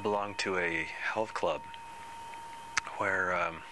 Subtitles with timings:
[0.00, 1.60] Belong to a health club
[2.96, 3.62] where um,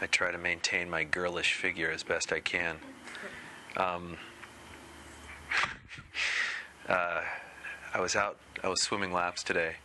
[0.00, 2.78] I try to maintain my girlish figure as best I can.
[3.76, 4.16] Um,
[6.88, 7.22] uh,
[7.94, 9.76] I was out, I was swimming laps today,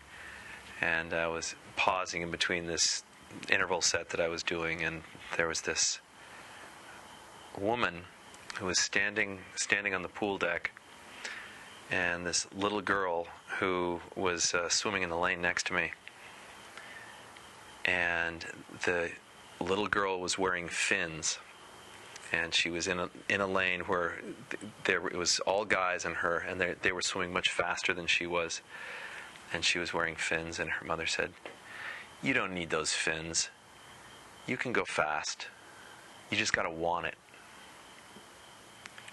[0.81, 3.03] and I was pausing in between this
[3.49, 5.03] interval set that I was doing, and
[5.37, 5.99] there was this
[7.57, 8.01] woman
[8.59, 10.71] who was standing standing on the pool deck,
[11.91, 13.27] and this little girl
[13.59, 15.91] who was uh, swimming in the lane next to me,
[17.85, 18.45] and
[18.85, 19.11] the
[19.59, 21.39] little girl was wearing fins,
[22.31, 26.05] and she was in a in a lane where th- there it was all guys
[26.05, 28.61] and her, and they they were swimming much faster than she was,
[29.53, 31.31] and she was wearing fins, and her mother said,
[32.21, 33.49] "You don't need those fins.
[34.47, 35.47] You can go fast.
[36.29, 37.15] You just got to want it."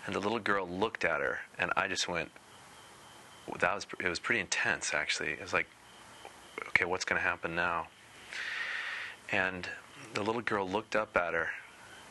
[0.07, 2.31] And the little girl looked at her, and I just went,
[3.59, 5.31] that was it was pretty intense actually.
[5.31, 5.67] It was like,
[6.69, 7.89] okay, what's going to happen now?
[9.33, 9.69] And
[10.15, 11.51] the little girl looked up at her,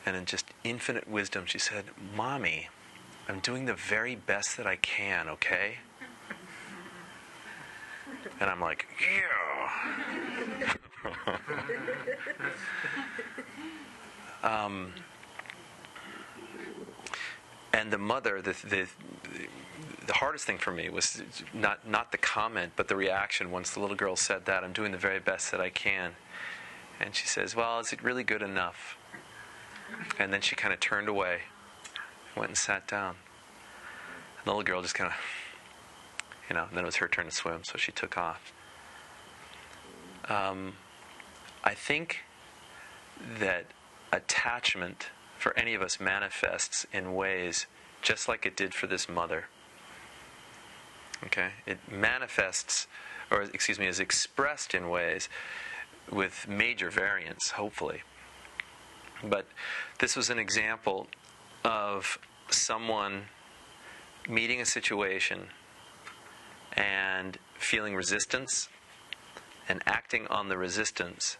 [0.06, 2.68] and in just infinite wisdom, she said, "Mommy,
[3.28, 5.28] I'm doing the very best that I can.
[5.28, 5.78] Okay."
[8.40, 10.74] And I'm like, yeah.
[14.64, 14.92] um,
[17.72, 18.86] and the mother, the, the
[20.06, 21.22] the hardest thing for me was
[21.54, 24.64] not not the comment, but the reaction once the little girl said that.
[24.64, 26.12] I'm doing the very best that I can,
[26.98, 28.96] and she says, "Well, is it really good enough?"
[30.18, 31.42] And then she kind of turned away,
[32.36, 33.16] went and sat down.
[34.38, 35.16] And the little girl just kind of,
[36.48, 38.52] you know, and then it was her turn to swim, so she took off.
[40.28, 40.74] Um,
[41.64, 42.20] I think
[43.38, 43.66] that
[44.12, 45.08] attachment
[45.40, 47.66] for any of us manifests in ways
[48.02, 49.46] just like it did for this mother.
[51.24, 51.52] Okay?
[51.66, 52.86] It manifests,
[53.30, 55.30] or excuse me, is expressed in ways
[56.12, 58.02] with major variance, hopefully.
[59.24, 59.46] But
[59.98, 61.06] this was an example
[61.64, 62.18] of
[62.50, 63.24] someone
[64.28, 65.48] meeting a situation
[66.74, 68.68] and feeling resistance
[69.68, 71.38] and acting on the resistance,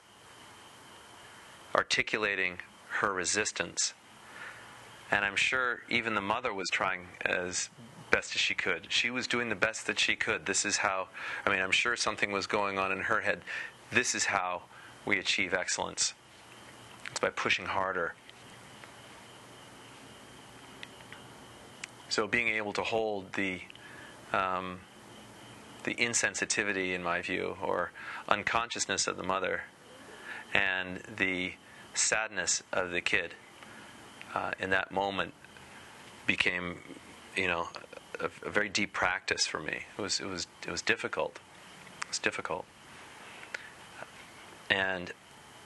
[1.75, 2.61] articulating
[3.01, 3.95] her resistance.
[5.11, 7.69] And I'm sure even the mother was trying as
[8.11, 8.87] best as she could.
[8.91, 10.47] She was doing the best that she could.
[10.47, 11.09] This is how,
[11.45, 13.41] I mean, I'm sure something was going on in her head.
[13.91, 14.63] This is how
[15.05, 16.15] we achieve excellence.
[17.11, 18.15] It's by pushing harder.
[22.09, 23.61] So being able to hold the
[24.33, 24.81] um,
[25.83, 27.91] the insensitivity, in my view, or
[28.29, 29.63] unconsciousness of the mother,
[30.53, 31.55] and the
[31.95, 33.35] sadness of the kid
[34.35, 35.35] uh, in that moment
[36.27, 36.79] became,
[37.37, 37.69] you know,
[38.21, 39.81] a, a, very deep practice for me.
[39.99, 41.39] It was it was it was difficult.
[42.03, 42.65] It was difficult,
[44.69, 45.13] and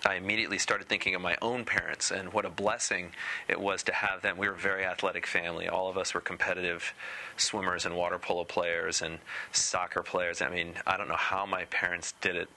[0.07, 3.13] I immediately started thinking of my own parents and what a blessing
[3.49, 4.37] it was to have them.
[4.37, 5.67] We were a very athletic family.
[5.69, 6.93] All of us were competitive
[7.39, 9.19] swimmers and water polo players and
[9.53, 10.43] soccer players.
[10.43, 12.49] I mean, I don't know how my parents did it.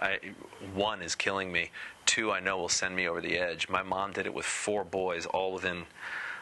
[0.00, 0.18] I,
[0.74, 1.70] one is killing me.
[2.06, 3.68] Two, I know will send me over the edge.
[3.68, 5.84] My mom did it with four boys, all within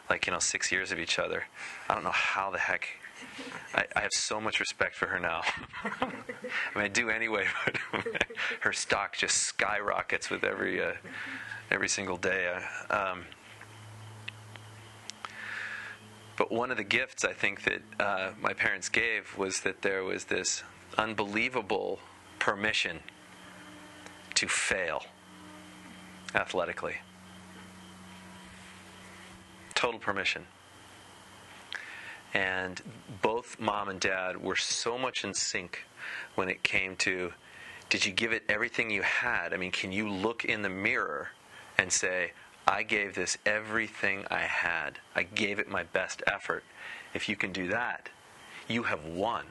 [0.08, 1.44] like you know six years of each other.
[1.88, 2.88] I don't know how the heck
[3.74, 5.42] I, I, have so much respect for her now.
[5.84, 6.06] I
[6.74, 7.46] mean, I do anyway,
[7.92, 8.24] but
[8.60, 10.92] her stock just skyrockets with every uh,
[11.70, 12.54] every single day.
[12.90, 13.24] Um,
[16.36, 20.02] but one of the gifts I think that uh, my parents gave was that there
[20.02, 20.62] was this
[20.98, 22.00] unbelievable
[22.38, 23.00] permission
[24.34, 25.04] to fail
[26.34, 26.96] athletically.
[29.74, 30.46] Total permission.
[32.32, 32.80] And
[33.22, 35.86] both mom and dad were so much in sync
[36.34, 37.32] when it came to
[37.90, 39.52] did you give it everything you had?
[39.52, 41.28] I mean, can you look in the mirror
[41.78, 42.32] and say,
[42.66, 44.98] I gave this everything I had.
[45.14, 46.64] I gave it my best effort.
[47.12, 48.08] If you can do that,
[48.68, 49.46] you have won.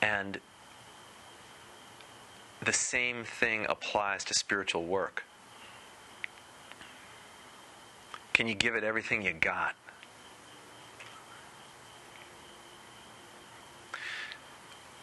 [0.00, 0.40] And
[2.64, 5.24] the same thing applies to spiritual work.
[8.32, 9.76] Can you give it everything you got?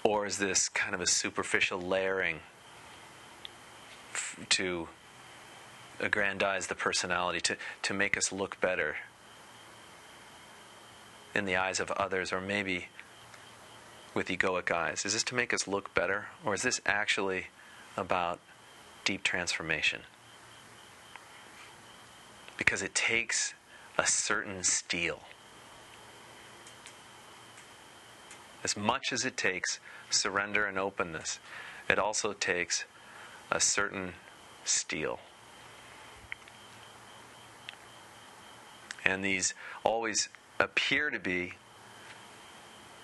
[0.03, 2.39] Or is this kind of a superficial layering
[4.13, 4.89] f- to
[5.99, 8.97] aggrandize the personality, to, to make us look better
[11.33, 12.87] in the eyes of others, or maybe
[14.13, 15.05] with egoic eyes?
[15.05, 17.47] Is this to make us look better, or is this actually
[17.95, 18.39] about
[19.05, 20.01] deep transformation?
[22.57, 23.53] Because it takes
[23.97, 25.21] a certain steel.
[28.63, 29.79] As much as it takes
[30.09, 31.39] surrender and openness,
[31.89, 32.85] it also takes
[33.49, 34.13] a certain
[34.63, 35.19] steel.
[39.03, 39.53] And these
[39.83, 40.29] always
[40.59, 41.53] appear to be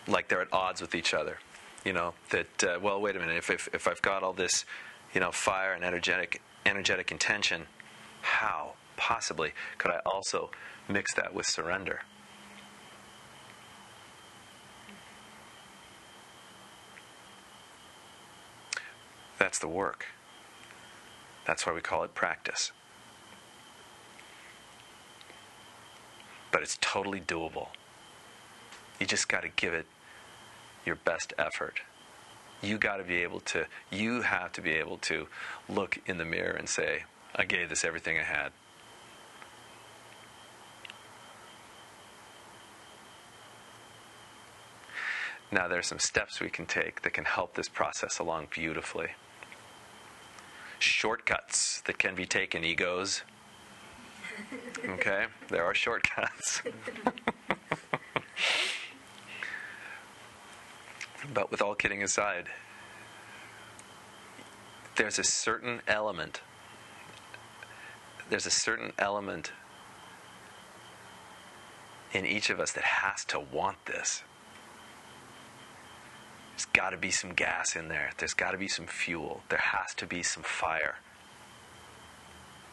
[0.08, 1.40] like they're at odds with each other.
[1.84, 4.66] You know, that, uh, well, wait a minute, if, if, if I've got all this,
[5.14, 7.68] you know, fire and energetic, energetic intention,
[8.22, 10.50] how possibly could I also
[10.90, 12.02] mix that with surrender?
[19.38, 20.08] That's the work.
[21.46, 22.72] That's why we call it practice.
[26.52, 27.68] But it's totally doable.
[29.00, 29.86] You just got to give it
[30.88, 31.82] your best effort.
[32.62, 35.28] You got to be able to, you have to be able to
[35.70, 37.04] look in the mirror and say,
[37.36, 38.52] I gave this everything I had.
[45.52, 49.10] Now, there are some steps we can take that can help this process along beautifully.
[50.80, 53.22] Shortcuts that can be taken, egos.
[54.88, 55.26] Okay?
[55.50, 56.62] There are shortcuts.
[61.34, 62.48] but with all kidding aside,
[64.96, 66.42] there's a certain element,
[68.30, 69.52] there's a certain element
[72.14, 74.24] in each of us that has to want this.
[76.52, 78.10] There's got to be some gas in there.
[78.18, 79.44] There's got to be some fuel.
[79.50, 80.96] There has to be some fire.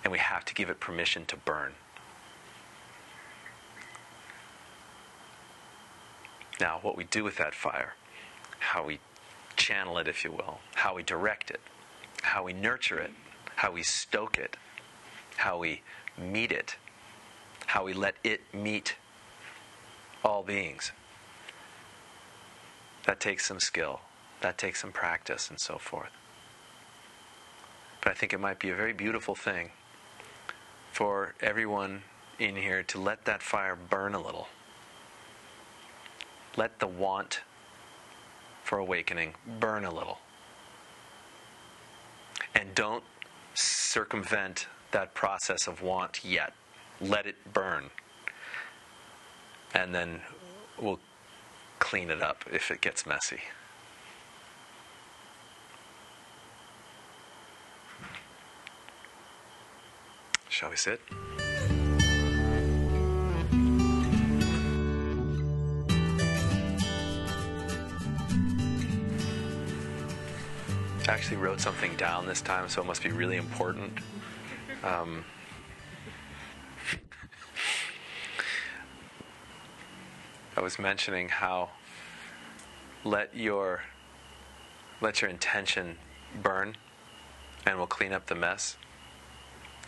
[0.02, 1.74] And we have to give it permission to burn.
[6.60, 7.94] Now, what we do with that fire,
[8.58, 8.98] how we
[9.56, 11.60] channel it, if you will, how we direct it,
[12.22, 13.12] how we nurture it,
[13.56, 14.56] how we stoke it,
[15.36, 15.82] how we
[16.18, 16.76] meet it,
[17.66, 18.96] how we let it meet
[20.24, 20.92] all beings.
[23.06, 24.00] That takes some skill,
[24.40, 26.10] that takes some practice, and so forth.
[28.00, 29.70] But I think it might be a very beautiful thing
[30.92, 32.02] for everyone
[32.38, 34.48] in here to let that fire burn a little.
[36.56, 37.40] Let the want
[38.74, 40.18] for awakening burn a little.
[42.56, 43.04] And don't
[43.54, 46.54] circumvent that process of want yet.
[47.00, 47.84] Let it burn.
[49.74, 50.22] And then
[50.76, 50.98] we'll
[51.78, 53.42] clean it up if it gets messy.
[60.48, 61.00] Shall we sit?
[71.06, 73.98] I actually wrote something down this time, so it must be really important.
[74.82, 75.24] Um,
[80.56, 81.70] I was mentioning how
[83.04, 83.82] let your
[85.00, 85.98] let your intention
[86.42, 86.76] burn
[87.66, 88.76] and we'll clean up the mess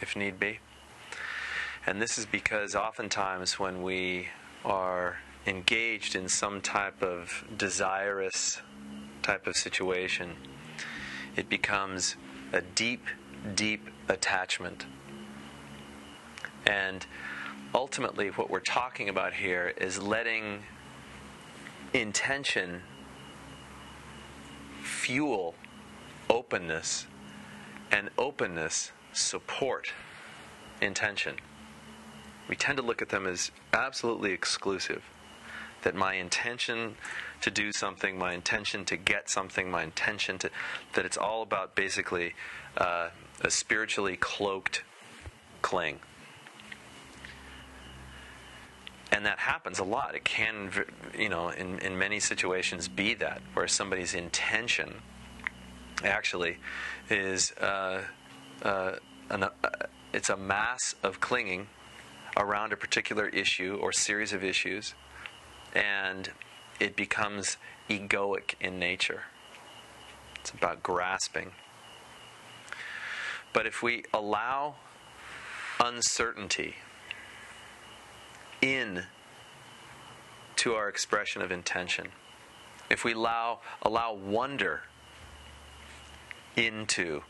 [0.03, 0.59] if need be.
[1.87, 4.29] And this is because oftentimes when we
[4.65, 8.61] are engaged in some type of desirous
[9.23, 10.37] type of situation,
[11.37, 12.17] it becomes
[12.53, 13.05] a deep,
[13.55, 14.87] deep attachment.
[16.67, 17.07] And
[17.75, 20.63] ultimately, what we're talking about here is letting
[21.93, 22.83] intention
[24.83, 25.55] fuel
[26.29, 27.07] openness
[27.91, 29.93] and openness support
[30.81, 31.37] intention.
[32.49, 35.03] We tend to look at them as absolutely exclusive.
[35.87, 36.97] That my intention
[37.43, 40.51] to do something, my intention to get something, my intention to.
[40.95, 42.35] that it's all about basically
[42.77, 43.11] uh,
[43.43, 44.83] a spiritually cloaked
[45.63, 46.01] cling.
[49.13, 50.17] And that happens a lot.
[50.17, 50.73] It can,
[51.17, 54.93] you know, in, in many situations be that, where somebody's intention
[56.03, 56.59] actually
[57.09, 58.03] is uh,
[58.65, 58.97] uh,
[59.31, 59.51] an, uh,
[60.13, 61.69] it's a mass of clinging
[62.37, 64.97] around a particular issue or series of issues,
[65.77, 66.31] and
[66.81, 67.59] it becomes
[67.91, 69.25] egoic in nature.
[70.41, 71.53] It's about grasping.
[73.53, 74.77] But if we allow
[75.79, 76.77] uncertainty
[78.63, 79.05] in
[80.57, 82.09] to our expression of intention,
[82.89, 84.83] if we allow, allow wonder
[86.57, 87.23] into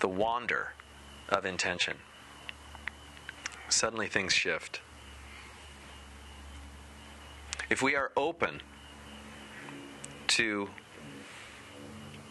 [0.00, 0.72] the wander
[1.28, 1.98] of intention,
[3.68, 4.80] suddenly things shift.
[7.74, 8.62] If we are open
[10.28, 10.70] to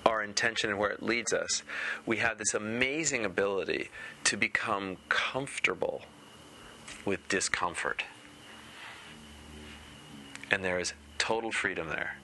[0.05, 1.63] our intention and where it leads us,
[2.05, 3.89] we have this amazing ability
[4.23, 6.03] to become comfortable
[7.03, 8.05] with discomfort.
[10.49, 12.15] And there is total freedom there.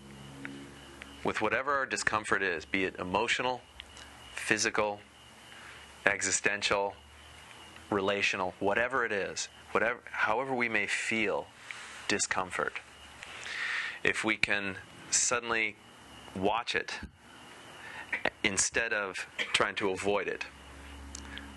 [1.25, 3.59] With whatever our discomfort is, be it emotional,
[4.31, 5.01] physical,
[6.05, 6.95] existential,
[7.89, 11.47] relational, whatever it is, whatever however we may feel
[12.07, 12.79] discomfort.
[14.03, 14.77] If we can
[15.11, 15.75] suddenly
[16.35, 16.93] watch it
[18.43, 20.45] instead of trying to avoid it,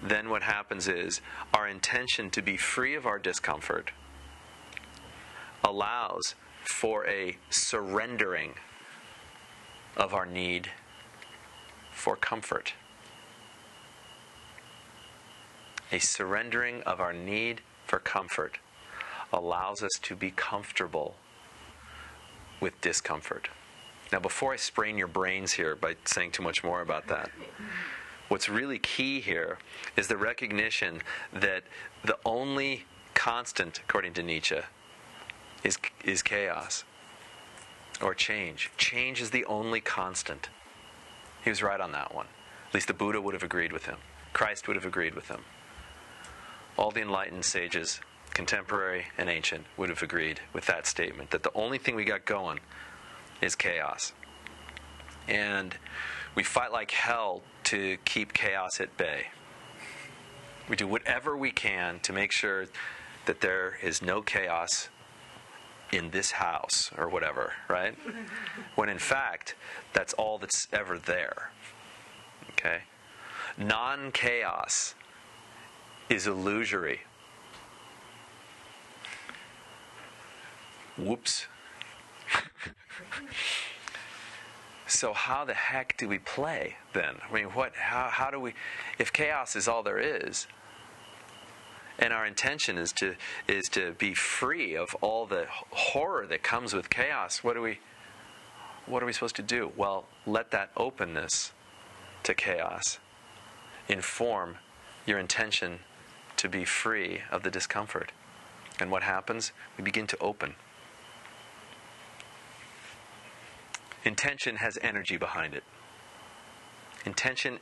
[0.03, 1.21] then what happens is
[1.55, 3.93] our intention to be free of our discomfort
[5.65, 6.35] allows
[6.65, 8.55] for a surrendering
[9.97, 10.71] of our need
[11.93, 12.75] for comfort.
[15.93, 18.59] A surrendering of our need for comfort
[19.33, 21.17] allows us to be comfortable
[22.63, 23.49] with discomfort.
[24.13, 27.31] Now, before I sprain your brains here by saying too much more about that,
[28.29, 29.59] what's really key here
[29.97, 31.03] is the recognition
[31.33, 31.65] that
[32.05, 34.61] the only constant, according to Nietzsche,
[35.65, 36.85] is, is chaos
[38.01, 38.71] or change.
[38.77, 40.49] Change is the only constant.
[41.43, 42.27] He was right on that one.
[42.69, 43.99] At least the Buddha would have agreed with him,
[44.33, 45.41] Christ would have agreed with him.
[46.79, 48.01] All the enlightened sages,
[48.35, 52.25] contemporary and ancient, would have agreed with that statement that the only thing we got
[52.25, 52.61] going
[53.41, 54.13] is chaos.
[55.29, 55.77] And
[56.35, 59.27] we fight like hell to keep chaos at bay.
[60.69, 62.67] We do whatever we can to make sure
[63.27, 64.89] that there is no chaos
[65.93, 67.95] in this house or whatever, right?
[68.75, 69.55] when in fact,
[69.93, 71.51] that's all that's ever there.
[72.53, 72.83] Okay?
[73.59, 74.95] Non chaos
[76.09, 77.01] is illusory.
[80.97, 81.47] Whoops.
[84.87, 87.17] so how the heck do we play then?
[87.29, 87.75] I mean, what?
[87.75, 88.55] How, how do we?
[88.99, 90.47] If chaos is all there is,
[91.99, 93.15] and our intention is to
[93.49, 97.81] is to be free of all the horror that comes with chaos, what do we?
[98.87, 99.73] What are we supposed to do?
[99.77, 101.53] Well, let that openness
[102.25, 102.99] to chaos
[103.89, 104.59] inform
[105.07, 105.81] your intention
[106.37, 108.13] to be free of the discomfort.
[108.81, 109.53] And what happens?
[109.77, 110.55] We begin to open.
[114.05, 115.65] Intention has energy behind it.
[117.05, 117.59] Intention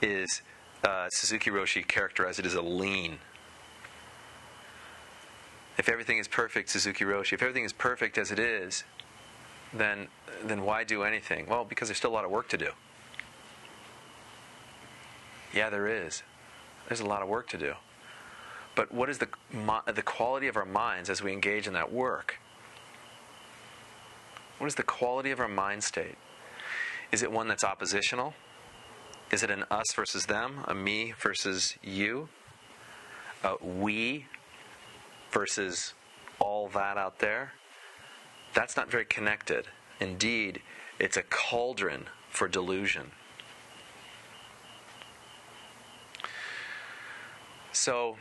[0.00, 0.42] is,
[0.84, 3.18] uh, Suzuki Roshi characterized it as a lean.
[5.78, 8.84] If everything is perfect, Suzuki Roshi, if everything is perfect as it is,
[9.72, 10.08] then,
[10.44, 11.46] then why do anything?
[11.46, 12.70] Well, because there's still a lot of work to do.
[15.54, 16.22] Yeah, there is.
[16.88, 17.74] There's a lot of work to do.
[18.74, 19.28] But what is the,
[19.92, 22.38] the quality of our minds as we engage in that work?
[24.60, 26.16] What is the quality of our mind state?
[27.12, 28.34] Is it one that's oppositional?
[29.32, 32.28] Is it an us versus them, a me versus you,
[33.42, 34.26] a we
[35.30, 35.94] versus
[36.38, 37.54] all that out there?
[38.52, 39.68] That's not very connected.
[39.98, 40.60] Indeed,
[40.98, 43.12] it's a cauldron for delusion.
[47.72, 48.18] So,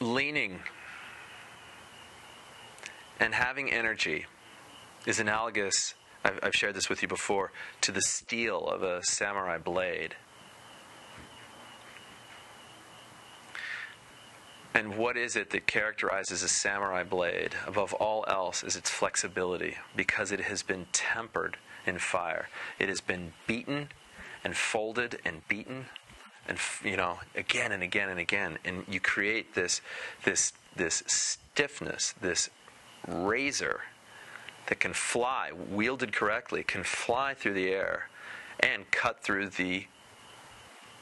[0.00, 0.60] leaning
[3.20, 4.26] and having energy
[5.06, 5.94] is analogous,
[6.24, 7.52] I've, shared this with you before,
[7.82, 10.16] to the steel of a samurai blade.
[14.72, 19.76] And what is it that characterizes a samurai blade above all else is its flexibility
[19.94, 22.48] because it has been tempered in fire.
[22.80, 23.90] It has been beaten
[24.42, 25.86] and folded and beaten
[26.46, 29.80] and you know again and again and again and you create this
[30.24, 32.50] this this stiffness this
[33.06, 33.82] razor
[34.66, 38.08] that can fly wielded correctly can fly through the air
[38.60, 39.86] and cut through the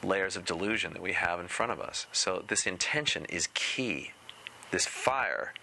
[0.03, 4.11] layers of delusion that we have in front of us so this intention is key
[4.71, 5.53] this fire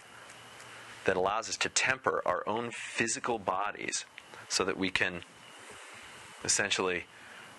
[1.05, 4.05] that allows us to temper our own physical bodies
[4.47, 5.21] so that we can
[6.43, 7.05] essentially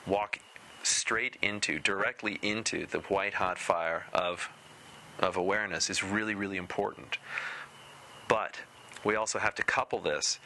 [0.07, 0.39] walk
[0.83, 4.51] straight into, directly into the white hot fire of,
[5.19, 7.19] of awareness is really, really important.
[8.29, 8.61] But
[9.05, 10.39] we also have to couple this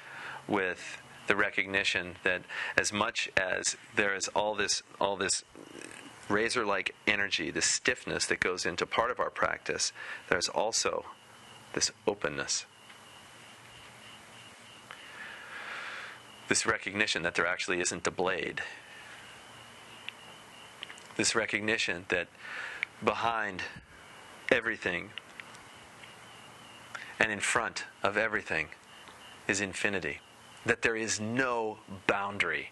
[0.49, 2.43] with the recognition that
[2.77, 5.45] as much as there is all this, all this
[6.29, 9.93] razor like energy, this stiffness that goes into part of our practice,
[10.29, 11.05] there's also
[11.73, 12.67] this openness.
[16.49, 18.63] This recognition that there actually isn't a blade.
[21.17, 22.29] This recognition that
[23.05, 23.63] behind
[24.51, 25.11] everything
[27.19, 28.69] and in front of everything
[29.49, 30.21] is infinity.
[30.65, 32.71] That there is no boundary.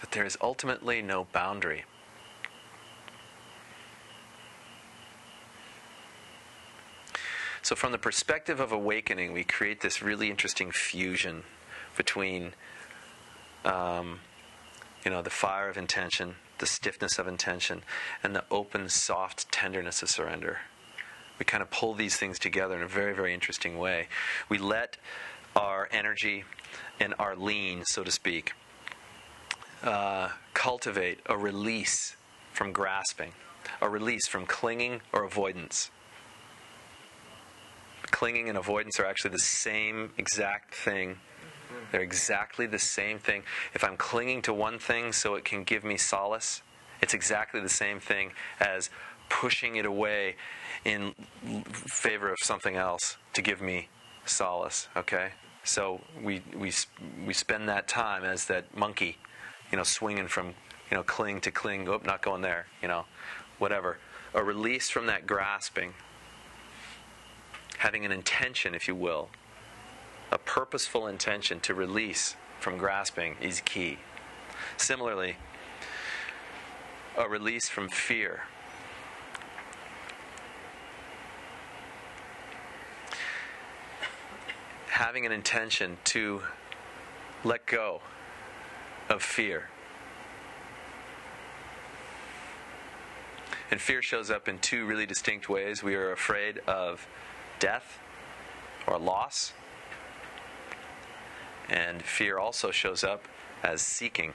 [0.00, 1.84] That there is ultimately no boundary.
[7.62, 11.44] So, from the perspective of awakening, we create this really interesting fusion
[11.96, 12.54] between,
[13.64, 14.18] um,
[15.04, 17.84] you know, the fire of intention, the stiffness of intention,
[18.24, 20.58] and the open, soft tenderness of surrender.
[21.42, 24.06] We kind of pull these things together in a very, very interesting way.
[24.48, 24.96] We let
[25.56, 26.44] our energy
[27.00, 28.52] and our lean, so to speak,
[29.82, 32.14] uh, cultivate a release
[32.52, 33.32] from grasping,
[33.80, 35.90] a release from clinging or avoidance
[38.12, 41.16] clinging and avoidance are actually the same exact thing.
[41.90, 43.42] They're exactly the same thing.
[43.74, 46.62] If I'm clinging to one thing so it can give me solace,
[47.00, 48.90] it's exactly the same thing as
[49.28, 50.36] pushing it away
[50.84, 51.12] in
[51.72, 53.88] favor of something else to give me
[54.24, 55.32] solace, okay?
[55.64, 56.72] So we we
[57.26, 59.18] we spend that time as that monkey,
[59.70, 60.48] you know, swinging from,
[60.90, 63.04] you know, cling to cling, oh, not going there, you know,
[63.58, 63.98] whatever.
[64.34, 65.94] A release from that grasping
[67.82, 69.28] having an intention, if you will,
[70.30, 73.98] a purposeful intention to release from grasping is key.
[74.76, 75.34] Similarly,
[77.18, 78.44] a release from fear.
[84.92, 86.42] Having an intention to
[87.44, 88.02] let go
[89.08, 89.70] of fear.
[93.70, 95.82] And fear shows up in two really distinct ways.
[95.82, 97.06] We are afraid of
[97.58, 98.00] death
[98.86, 99.54] or loss.
[101.70, 103.24] And fear also shows up
[103.62, 104.34] as seeking,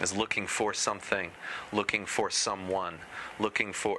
[0.00, 1.30] as looking for something,
[1.72, 2.98] looking for someone,
[3.38, 3.98] looking for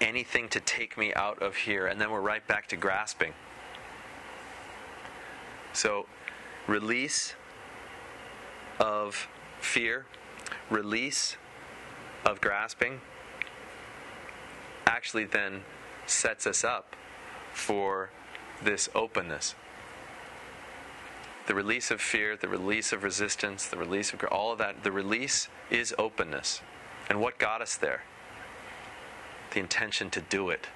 [0.00, 1.86] anything to take me out of here.
[1.86, 3.34] And then we're right back to grasping.
[5.78, 6.06] So,
[6.66, 7.36] release
[8.80, 9.28] of
[9.60, 10.06] fear,
[10.70, 11.36] release
[12.24, 13.00] of grasping,
[14.88, 15.62] actually then
[16.04, 16.96] sets us up
[17.52, 18.10] for
[18.60, 19.54] this openness.
[21.46, 24.90] The release of fear, the release of resistance, the release of all of that, the
[24.90, 26.60] release is openness.
[27.08, 28.02] And what got us there?
[29.52, 30.66] The intention to do it.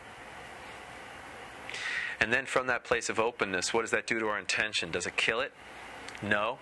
[2.22, 4.90] And then from that place of openness, what does that do to our intention?
[4.90, 5.52] Does it kill it?
[6.22, 6.58] No.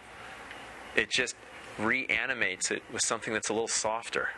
[0.97, 1.37] It just
[1.79, 4.31] reanimates it with something that's a little softer,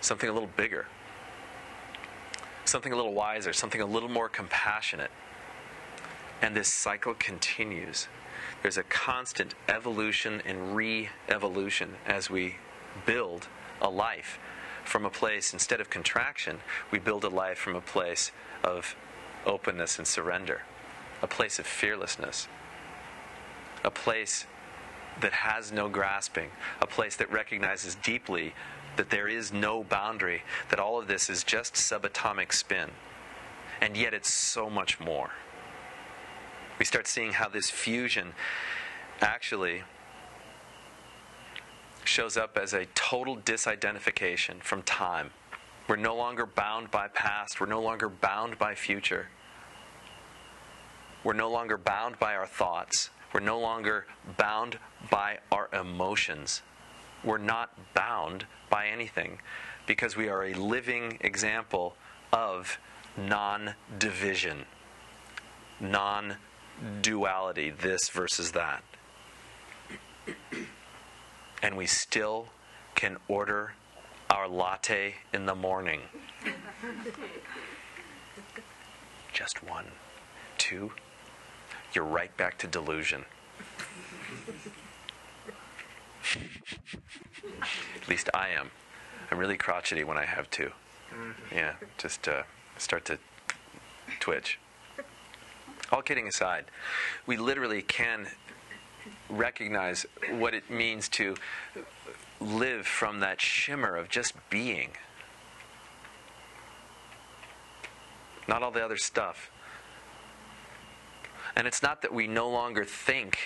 [0.00, 0.86] something a little bigger
[2.64, 5.10] something a little wiser, something a little more compassionate.
[6.42, 8.08] And this cycle continues.
[8.62, 12.56] There's a constant evolution and re evolution as we
[13.06, 13.48] build
[13.80, 14.38] a life
[14.84, 16.58] from a place, instead of contraction,
[16.90, 18.94] we build a life from a place of
[19.46, 20.62] openness and surrender,
[21.22, 22.48] a place of fearlessness,
[23.84, 24.46] a place
[25.20, 28.54] that has no grasping, a place that recognizes deeply
[28.96, 32.90] that there is no boundary, that all of this is just subatomic spin.
[33.80, 35.30] And yet it's so much more.
[36.78, 38.34] We start seeing how this fusion
[39.20, 39.82] actually
[42.04, 45.30] shows up as a total disidentification from time.
[45.88, 49.28] We're no longer bound by past, we're no longer bound by future.
[51.24, 53.08] We're no longer bound by our thoughts.
[53.32, 54.78] We're no longer bound
[55.10, 56.62] by our emotions.
[57.24, 59.40] We're not bound by anything
[59.86, 61.96] because we are a living example
[62.32, 62.78] of
[63.16, 64.66] non division,
[65.80, 66.36] non
[67.00, 68.82] duality, this versus that.
[71.64, 72.48] And we still
[72.94, 73.72] can order
[74.28, 76.02] our latte in the morning.
[79.32, 79.86] Just one,
[80.58, 80.92] two,
[81.94, 83.24] you're right back to delusion.
[87.96, 88.70] At least I am.
[89.30, 90.64] I'm really crotchety when I have to.
[90.64, 91.54] Mm-hmm.
[91.54, 92.42] Yeah, just uh,
[92.76, 93.18] start to
[94.20, 94.58] twitch.
[95.90, 96.66] All kidding aside,
[97.26, 98.26] we literally can
[99.28, 101.34] recognize what it means to
[102.40, 104.90] live from that shimmer of just being.
[108.46, 109.50] Not all the other stuff.
[111.56, 113.38] And it's not that we no longer think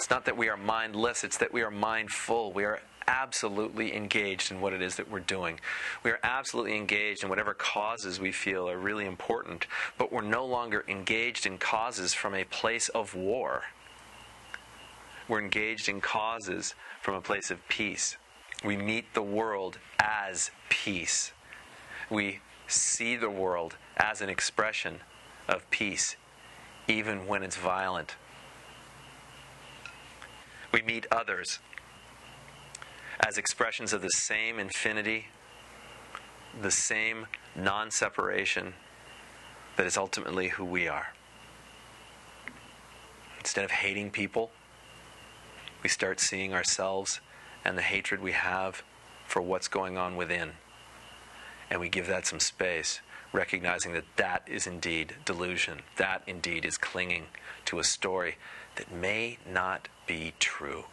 [0.00, 2.52] it's not that we are mindless, it's that we are mindful.
[2.52, 5.60] We are absolutely engaged in what it is that we're doing.
[6.02, 9.66] We are absolutely engaged in whatever causes we feel are really important,
[9.98, 13.64] but we're no longer engaged in causes from a place of war.
[15.30, 18.16] We're engaged in causes from a place of peace.
[18.64, 21.30] We meet the world as peace.
[22.10, 25.02] We see the world as an expression
[25.46, 26.16] of peace,
[26.88, 28.16] even when it's violent.
[30.72, 31.60] We meet others
[33.20, 35.28] as expressions of the same infinity,
[36.60, 38.74] the same non separation
[39.76, 41.14] that is ultimately who we are.
[43.38, 44.50] Instead of hating people,
[45.82, 47.20] we start seeing ourselves
[47.64, 48.82] and the hatred we have
[49.26, 50.52] for what's going on within.
[51.70, 53.00] And we give that some space,
[53.32, 55.82] recognizing that that is indeed delusion.
[55.96, 57.26] That indeed is clinging
[57.66, 58.36] to a story
[58.76, 60.84] that may not be true.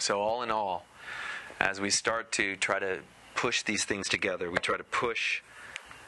[0.00, 0.86] So, all in all,
[1.60, 3.00] as we start to try to
[3.34, 5.42] push these things together, we try to push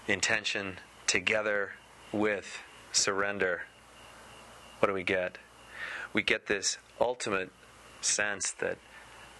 [0.06, 1.72] intention together
[2.12, 3.62] with surrender,
[4.78, 5.38] what do we get?
[6.12, 7.50] We get this ultimate
[8.00, 8.78] sense that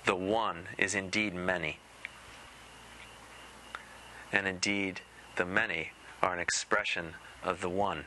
[0.05, 1.79] the one is indeed many.
[4.33, 5.01] And indeed,
[5.37, 5.91] the many
[6.23, 8.05] are an expression of the one.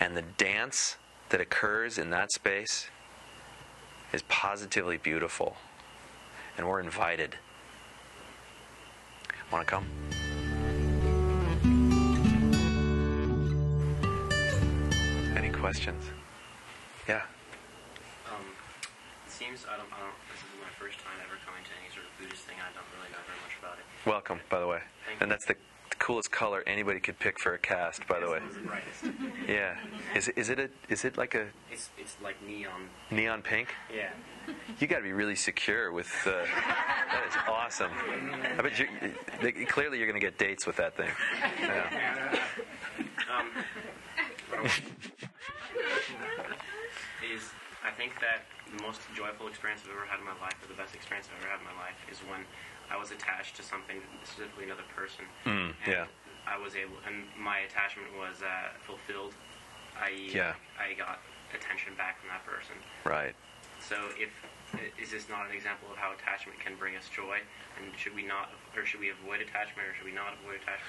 [0.00, 0.96] And the dance
[1.28, 2.88] that occurs in that space
[4.12, 5.56] is positively beautiful.
[6.56, 7.36] And we're invited.
[9.50, 10.17] Want to come?
[15.58, 16.04] Questions?
[17.08, 17.22] Yeah.
[18.30, 18.44] Um,
[19.26, 20.14] it seems I don't, I don't.
[20.30, 22.56] This is my first time ever coming to any sort of Buddhist thing.
[22.62, 23.84] I don't really know very much about it.
[24.08, 24.80] Welcome, by the way.
[25.06, 25.34] Thank And you.
[25.34, 25.56] that's the,
[25.98, 28.38] coolest color anybody could pick for a cast, by the way.
[29.48, 29.76] Yeah.
[30.14, 32.82] Is it, is it a is it like a It's it's like neon.
[33.10, 33.74] neon pink?
[33.92, 34.10] Yeah.
[34.78, 36.08] You got to be really secure with.
[36.24, 37.90] Uh, that is awesome.
[38.58, 38.86] I bet you.
[39.66, 41.10] Clearly, you're going to get dates with that thing.
[41.60, 42.38] Yeah.
[43.00, 43.66] Um, what I want-
[47.32, 47.50] is
[47.84, 48.44] I think that
[48.74, 51.40] the most joyful experience I've ever had in my life, or the best experience I've
[51.40, 52.44] ever had in my life, is when
[52.90, 55.24] I was attached to something, specifically another person.
[55.44, 56.06] Mm, and yeah.
[56.46, 59.34] I was able, and my attachment was uh, fulfilled.
[59.96, 60.54] I Yeah.
[60.78, 61.20] I got
[61.54, 62.76] attention back from that person.
[63.04, 63.34] Right.
[63.88, 64.30] So, if
[65.00, 67.38] is this not an example of how attachment can bring us joy?
[67.80, 70.82] And should we not, or should we avoid attachment, or should we not avoid attachment?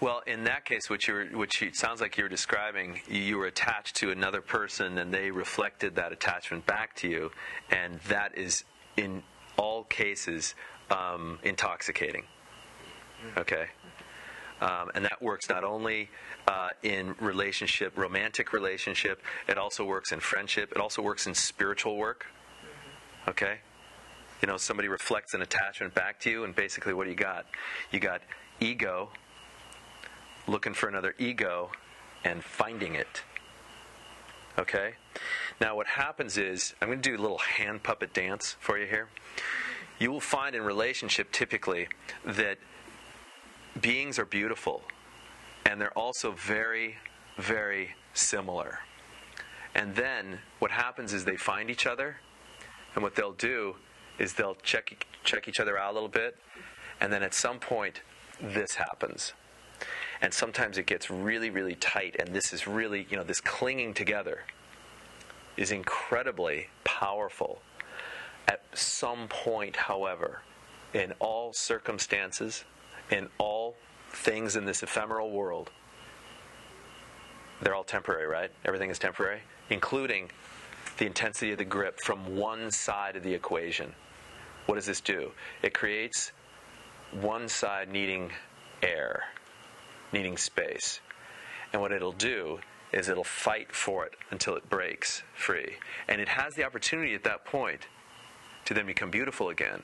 [0.00, 3.46] Well, in that case, what you which it sounds like you were describing, you were
[3.46, 7.30] attached to another person, and they reflected that attachment back to you,
[7.70, 8.64] and that is
[8.96, 9.22] in
[9.56, 10.54] all cases
[10.90, 12.24] um, intoxicating.
[13.36, 13.66] Okay.
[14.60, 16.08] Um, and that works not only
[16.48, 21.96] uh, in relationship, romantic relationship, it also works in friendship, it also works in spiritual
[21.96, 22.26] work.
[23.28, 23.58] Okay?
[24.42, 27.46] You know, somebody reflects an attachment back to you, and basically, what do you got?
[27.90, 28.22] You got
[28.60, 29.10] ego
[30.46, 31.70] looking for another ego
[32.24, 33.22] and finding it.
[34.58, 34.94] Okay?
[35.60, 38.86] Now, what happens is, I'm going to do a little hand puppet dance for you
[38.86, 39.08] here.
[39.98, 41.88] You will find in relationship typically
[42.24, 42.58] that
[43.80, 44.82] beings are beautiful
[45.64, 46.96] and they're also very,
[47.38, 48.80] very similar.
[49.74, 52.16] And then what happens is they find each other,
[52.96, 53.76] and what they'll do
[54.18, 56.36] is they'll check, check each other out a little bit,
[57.00, 58.00] and then at some point,
[58.40, 59.34] this happens.
[60.22, 63.92] And sometimes it gets really, really tight, and this is really, you know, this clinging
[63.94, 64.40] together
[65.58, 67.60] is incredibly powerful.
[68.48, 70.40] At some point, however,
[70.94, 72.64] in all circumstances,
[73.10, 73.76] in all
[74.10, 75.70] things in this ephemeral world,
[77.60, 78.50] they're all temporary, right?
[78.64, 80.30] Everything is temporary, including
[80.98, 83.94] the intensity of the grip from one side of the equation.
[84.66, 85.32] What does this do?
[85.62, 86.32] It creates
[87.12, 88.32] one side needing
[88.82, 89.24] air,
[90.12, 91.00] needing space.
[91.72, 92.58] And what it'll do
[92.92, 95.76] is it'll fight for it until it breaks free.
[96.08, 97.88] And it has the opportunity at that point
[98.64, 99.82] to then become beautiful again.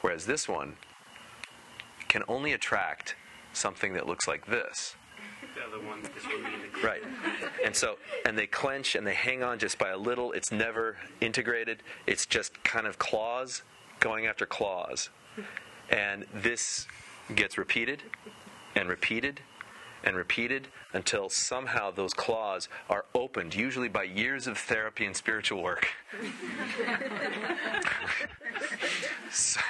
[0.00, 0.76] Whereas this one
[2.08, 3.16] can only attract
[3.52, 4.96] something that looks like this.
[5.54, 7.02] The other one, being Right.
[7.64, 10.32] And so, and they clench and they hang on just by a little.
[10.32, 11.82] It's never integrated.
[12.06, 13.62] It's just kind of claws
[14.00, 15.10] going after claws.
[15.90, 16.86] And this
[17.34, 18.02] gets repeated
[18.74, 19.40] and repeated
[20.04, 25.62] and repeated until somehow those claws are opened, usually by years of therapy and spiritual
[25.62, 25.88] work.
[29.32, 29.60] so,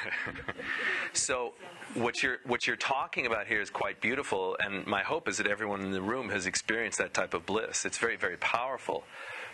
[1.12, 1.54] so
[1.94, 5.46] what you're what you're talking about here is quite beautiful, and my hope is that
[5.46, 7.84] everyone in the room has experienced that type of bliss.
[7.84, 9.04] It's very very powerful,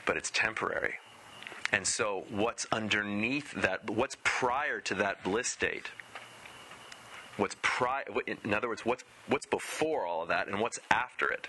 [0.06, 0.94] but it's temporary.
[1.72, 3.88] And so, what's underneath that?
[3.88, 5.90] What's prior to that bliss state?
[7.40, 8.04] What's prior?
[8.26, 11.48] In other words, what's what's before all of that, and what's after it?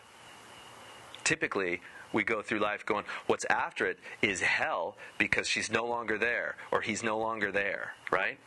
[1.26, 1.82] Typically,
[2.14, 6.56] we go through life going, what's after it is hell because she's no longer there
[6.72, 8.40] or he's no longer there, right?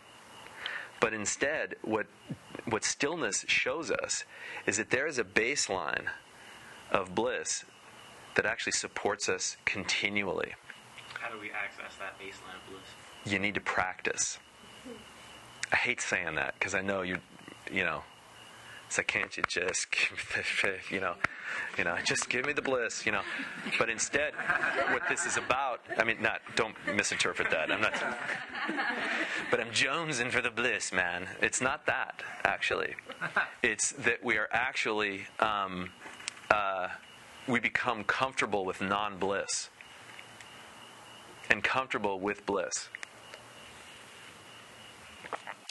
[1.00, 2.06] But instead, what,
[2.66, 4.24] what stillness shows us
[4.66, 6.06] is that there is a baseline
[6.90, 7.64] of bliss
[8.36, 10.54] that actually supports us continually.
[11.14, 13.32] How do we access that baseline of bliss?
[13.32, 14.38] You need to practice.
[15.72, 17.18] I hate saying that because I know you,
[17.74, 18.02] you know,
[18.96, 19.86] like, can't you just,
[20.90, 21.14] you know,
[21.76, 23.22] you know, just give me the bliss, you know.
[23.78, 24.34] But instead,
[24.90, 27.72] what this is about, I mean, not, don't misinterpret that.
[27.72, 27.92] I'm not,
[29.50, 31.26] but I'm jonesing for the bliss, man.
[31.42, 32.94] It's not that, actually.
[33.62, 35.90] It's that we are actually, um,
[36.50, 36.88] uh,
[37.48, 39.70] we become comfortable with non bliss
[41.50, 42.88] and comfortable with bliss.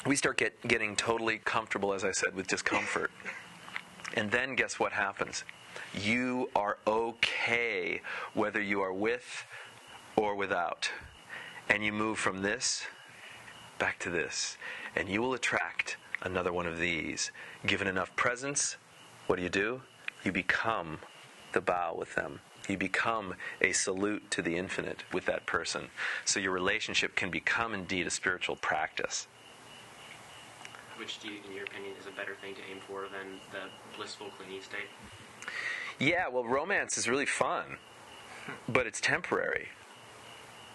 [0.06, 3.12] We start get, getting totally comfortable, as I said, with discomfort.
[4.16, 5.44] And then guess what happens?
[5.96, 8.02] You are okay
[8.36, 9.44] whether you are with
[10.16, 10.92] or without.
[11.68, 12.86] And you move from this
[13.80, 14.58] back to this.
[14.96, 17.32] And you will attract another one of these.
[17.66, 18.78] Given enough presence,
[19.26, 19.82] what do you do?
[20.24, 21.00] You become
[21.54, 22.40] the bow with them.
[22.70, 25.90] You become a salute to the infinite with that person.
[26.24, 29.28] So your relationship can become indeed a spiritual practice.
[30.98, 33.70] Which, do you, in your opinion, is a better thing to aim for than the
[33.98, 34.90] blissful clingy state?
[36.00, 37.78] Yeah, well, romance is really fun,
[38.70, 39.70] but it's temporary.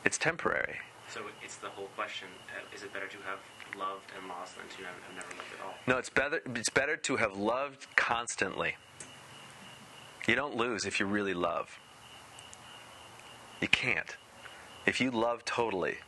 [0.05, 0.79] It's temporary.
[1.09, 3.39] So it's the whole question: uh, Is it better to have
[3.79, 5.75] loved and lost than to have never loved at all?
[5.87, 6.43] No, it's better.
[6.55, 8.77] It's better to have loved constantly.
[10.27, 11.79] You don't lose if you really love.
[13.61, 14.17] You can't.
[14.87, 15.99] If you love totally,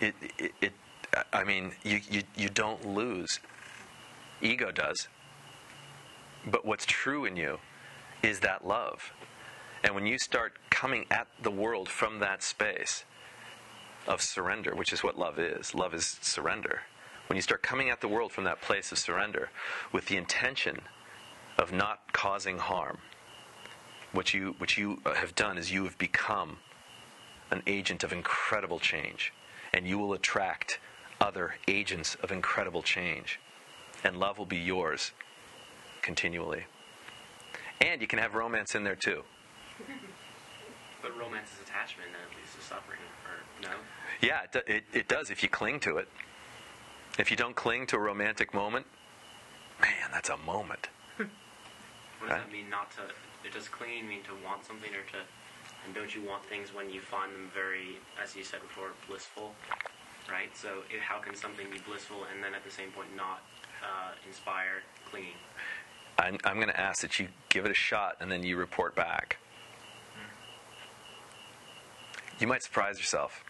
[0.00, 0.72] it, it, it
[1.32, 3.40] I mean, you, you, you don't lose.
[4.40, 5.08] Ego does.
[6.46, 7.58] But what's true in you
[8.22, 9.12] is that love.
[9.82, 13.04] And when you start coming at the world from that space
[14.06, 16.82] of surrender, which is what love is love is surrender.
[17.28, 19.50] When you start coming at the world from that place of surrender
[19.92, 20.80] with the intention
[21.58, 22.98] of not causing harm,
[24.12, 26.58] what you, what you have done is you have become
[27.50, 29.32] an agent of incredible change.
[29.72, 30.80] And you will attract
[31.20, 33.38] other agents of incredible change.
[34.04, 35.12] And love will be yours
[36.02, 36.64] continually.
[37.80, 39.22] And you can have romance in there too.
[41.02, 43.74] But romance is attachment and it leads to suffering, or no?
[44.20, 46.08] Yeah, it, it, it does if you cling to it.
[47.18, 48.86] If you don't cling to a romantic moment,
[49.80, 50.88] man, that's a moment.
[51.16, 51.28] what
[52.20, 52.44] does right?
[52.44, 52.68] that mean?
[52.68, 53.50] Not to.
[53.50, 55.24] Does clinging mean to want something or to?
[55.86, 59.54] And don't you want things when you find them very, as you said before, blissful?
[60.30, 60.56] Right.
[60.56, 63.42] So it, how can something be blissful and then at the same point not
[63.82, 65.34] uh, inspire clinging?
[66.18, 68.94] I'm, I'm going to ask that you give it a shot and then you report
[68.94, 69.38] back.
[72.38, 73.44] You might surprise yourself.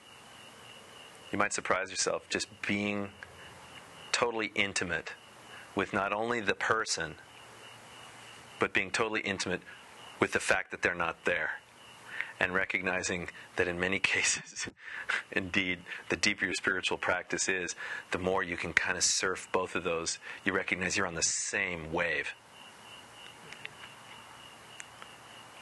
[1.31, 3.11] You might surprise yourself just being
[4.11, 5.15] totally intimate
[5.77, 7.15] with not only the person,
[8.59, 9.61] but being totally intimate
[10.19, 11.60] with the fact that they're not there.
[12.41, 14.69] And recognizing that in many cases,
[15.31, 17.77] indeed, the deeper your spiritual practice is,
[18.13, 20.19] the more you can kind of surf both of those.
[20.45, 22.33] You recognize you're on the same wave.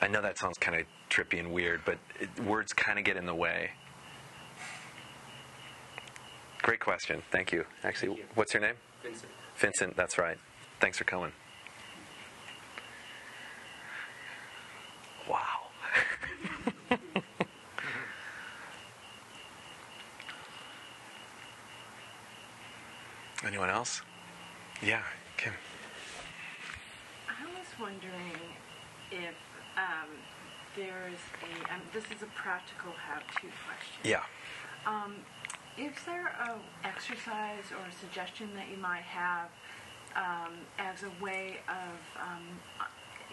[0.01, 3.17] I know that sounds kind of trippy and weird, but it, words kind of get
[3.17, 3.73] in the way.
[6.63, 7.23] Great question.
[7.33, 7.65] Thank you.
[7.83, 8.25] Actually, Thank you.
[8.35, 8.75] what's your name?
[9.03, 9.33] Vincent.
[9.57, 10.39] Vincent, that's right.
[10.81, 11.33] Thanks for coming.
[23.59, 24.03] Anyone else?
[24.81, 25.03] Yeah,
[25.37, 25.53] Kim.
[27.27, 28.39] I was wondering
[29.11, 29.35] if
[29.77, 30.11] um,
[30.77, 33.99] there's a, um, this is a practical how-to question.
[34.05, 34.23] Yeah.
[34.87, 35.17] Um,
[35.77, 39.49] is there a exercise or a suggestion that you might have
[40.15, 42.45] um, as a way of, um,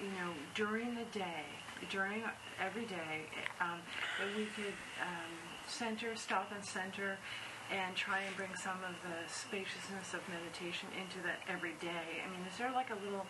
[0.02, 1.46] you know, during the day,
[1.92, 2.24] during
[2.60, 3.30] every day,
[3.62, 3.78] um,
[4.20, 7.20] that we could um, center, stop and center,
[7.72, 12.22] and try and bring some of the spaciousness of meditation into that every day?
[12.26, 13.26] I mean, is there like a little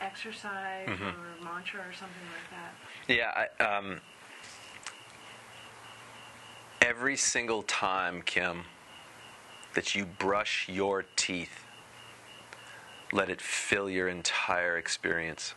[0.00, 1.04] exercise Mm-hmm.
[1.04, 2.74] or mantra or something like that?
[3.08, 4.00] Yeah, I, um,
[6.80, 8.64] every single time, Kim,
[9.74, 11.64] that you brush your teeth,
[13.12, 15.54] let it fill your entire experience.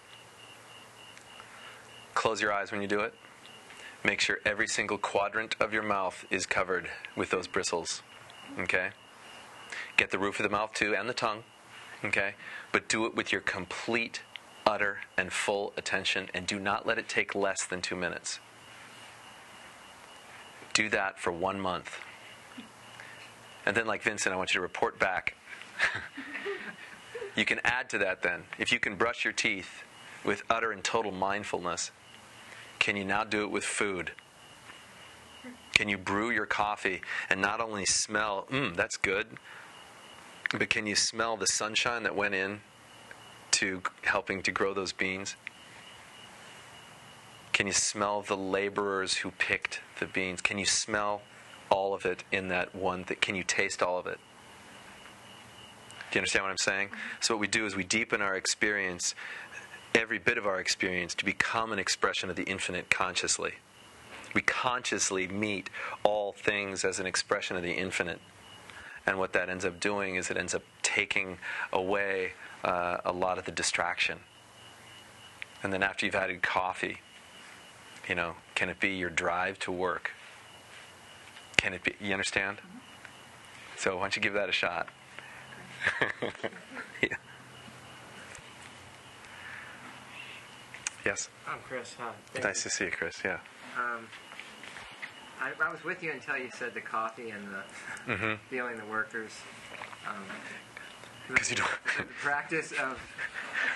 [2.14, 3.14] Close your eyes when you do it.
[4.04, 8.04] Make sure every single quadrant of your mouth is covered with those bristles.
[8.60, 8.90] Okay?
[9.98, 11.44] Get the roof of the mouth too and the tongue.
[12.04, 12.36] Okay?
[12.72, 14.22] But do it with your complete,
[14.66, 18.40] utter, and full attention and do not let it take less than two minutes.
[20.74, 22.00] Do that for one month.
[23.66, 25.36] And then, like Vincent, I want you to report back.
[27.36, 28.44] you can add to that then.
[28.60, 29.84] If you can brush your teeth
[30.24, 31.92] with utter and total mindfulness,
[32.78, 34.12] can you now do it with food?
[35.76, 39.28] Can you brew your coffee and not only smell, mmm, that's good,
[40.52, 42.62] but can you smell the sunshine that went in
[43.52, 45.36] to helping to grow those beans?
[47.52, 50.42] Can you smell the laborers who picked the beans?
[50.42, 51.22] Can you smell
[51.70, 53.18] all of it in that one thing?
[53.20, 54.20] Can you taste all of it?
[56.12, 56.90] Do you understand what I'm saying?
[57.20, 59.14] So, what we do is we deepen our experience,
[59.94, 63.56] every bit of our experience, to become an expression of the infinite consciously.
[64.36, 65.70] We consciously meet
[66.04, 68.20] all things as an expression of the infinite.
[69.08, 71.38] And what that ends up doing is it ends up taking
[71.72, 74.20] away uh, a lot of the distraction.
[75.64, 76.98] And then after you've added coffee,
[78.10, 80.12] you know, can it be your drive to work?
[81.56, 82.58] Can it be, you understand?
[83.78, 84.90] So why don't you give that a shot?
[87.02, 87.16] yeah.
[91.06, 91.30] Yes.
[91.48, 91.96] I'm Chris.
[92.00, 92.12] Hi.
[92.34, 93.22] Thank Nice to see you, Chris.
[93.24, 93.40] Yeah.
[93.78, 94.08] Um,
[95.42, 98.34] I, I was with you until you said the coffee and the Mm-hmm.
[98.50, 99.32] feeling the workers.
[100.08, 100.24] Um,
[101.28, 101.70] Because you don't.
[101.98, 103.00] the practice of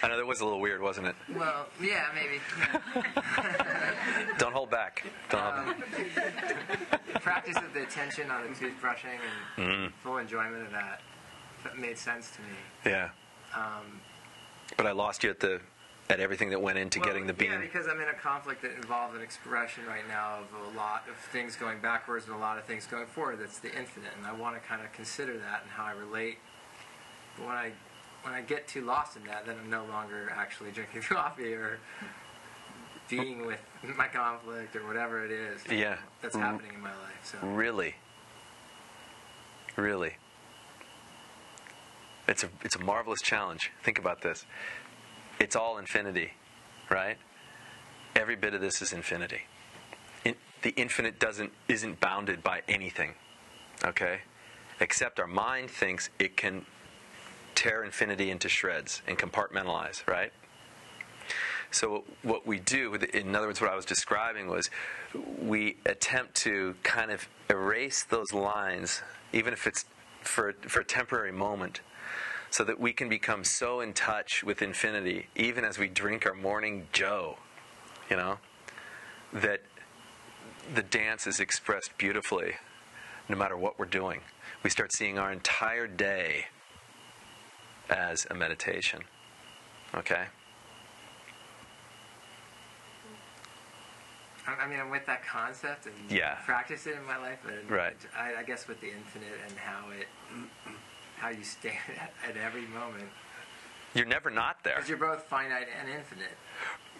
[0.03, 1.15] I know that was a little weird, wasn't it?
[1.35, 2.39] well, yeah, maybe.
[4.37, 5.03] Don't hold back.
[5.29, 7.03] Don't hold back.
[7.13, 9.17] The practice of the attention on the toothbrushing
[9.57, 9.87] and Mm-hmm.
[10.03, 11.01] full enjoyment of that.
[11.63, 12.47] That made sense to me.
[12.85, 13.09] Yeah.
[13.55, 13.99] Um,
[14.77, 15.59] But I lost you at the
[16.09, 17.51] at everything that went into well, getting the bean.
[17.51, 21.03] Yeah, because I'm in a conflict that involves an expression right now of a lot
[21.09, 23.39] of things going backwards and a lot of things going forward.
[23.39, 26.39] That's the infinite, and I want to kind of consider that and how I relate.
[27.37, 27.71] But when I
[28.23, 31.79] when I get too lost in that, then I'm no longer actually drinking coffee or
[33.07, 33.59] being with
[33.95, 35.61] my conflict or whatever it is.
[35.71, 35.97] Yeah.
[36.21, 36.41] that's Mm.
[36.41, 37.23] happening in my life.
[37.23, 37.95] So Really?
[39.75, 40.13] Really?
[42.27, 43.71] It's a it's a marvelous challenge.
[43.83, 44.45] Think about this.
[45.39, 46.31] It's all infinity,
[46.89, 47.17] right?
[48.15, 49.41] Every bit of this is infinity.
[50.25, 53.13] In, the infinite doesn't isn't bounded by anything.
[53.85, 54.19] Okay?
[54.79, 56.65] Except our mind thinks it can
[57.55, 60.31] tear infinity into shreds and compartmentalize, right?
[61.71, 64.69] So what we do, in other words, what I was describing was,
[65.39, 69.01] we attempt to kind of erase those lines,
[69.33, 69.85] even if it's
[70.21, 71.81] for for a temporary moment,
[72.51, 76.33] so that we can become so in touch with infinity, even as we drink our
[76.33, 77.37] morning Joe,
[78.09, 78.39] you know,
[79.31, 79.61] that
[80.73, 82.53] the dance is expressed beautifully,
[83.27, 84.21] no matter what we're doing.
[84.63, 86.45] We start seeing our entire day
[87.89, 89.01] as a meditation.
[89.93, 90.25] Okay.
[94.47, 96.35] I mean, I'm with that concept and Yeah.
[96.45, 97.95] practice it in my life, but Right.
[98.17, 100.07] I, I guess with the infinite and how it,
[101.19, 101.75] how you stand
[102.27, 103.09] at, every moment,
[103.93, 104.75] You're never not there.
[104.75, 106.37] because you're both finite and infinite.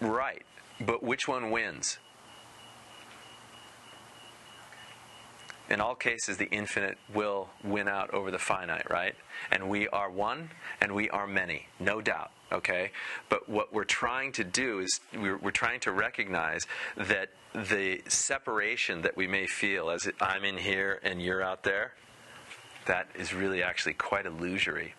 [0.01, 0.43] Right.
[0.79, 1.97] But which one wins?
[5.69, 9.13] In all cases, the infinite will win out over the finite, right?
[9.51, 10.49] And we are one
[10.81, 12.91] and we are many, no doubt, okay?
[13.29, 16.65] But what we're trying to do is we're, we're trying to recognize
[16.97, 21.93] that the separation that we may feel as I'm in here and you're out there,
[22.85, 24.93] that is really actually quite illusory.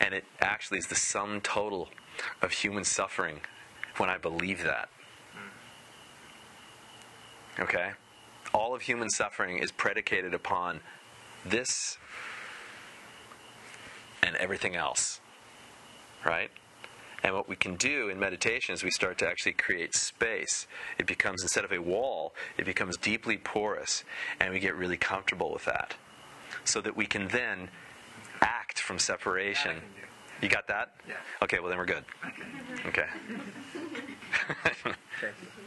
[0.00, 1.88] And it actually is the sum total
[2.40, 3.40] of human suffering
[3.96, 4.88] when I believe that.
[7.58, 7.92] Okay?
[8.54, 10.80] All of human suffering is predicated upon
[11.44, 11.98] this
[14.22, 15.20] and everything else.
[16.24, 16.50] Right?
[17.22, 20.66] And what we can do in meditation is we start to actually create space.
[20.98, 24.02] It becomes, instead of a wall, it becomes deeply porous,
[24.40, 25.94] and we get really comfortable with that
[26.64, 27.68] so that we can then
[28.40, 29.76] act from separation.
[30.40, 30.94] You got that?
[31.08, 31.14] Yeah.
[31.42, 32.04] Okay, well then we're good.
[32.86, 33.06] Okay.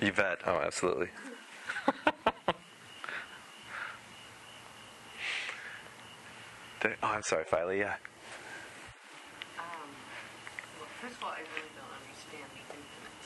[0.02, 0.40] you bet.
[0.46, 1.08] Oh, absolutely.
[6.86, 7.80] oh, I'm sorry, Filey.
[7.80, 7.96] Yeah.
[9.58, 9.66] Um,
[11.02, 13.24] first of all, I really don't understand the infinite.